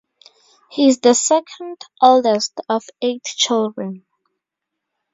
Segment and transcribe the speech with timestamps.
[0.71, 4.03] He is the second oldest of eight children.